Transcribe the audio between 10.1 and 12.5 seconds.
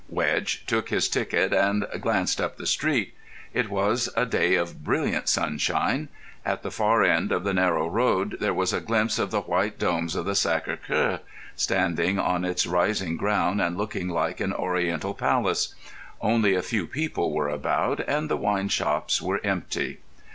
of the Sacré Cœur, standing on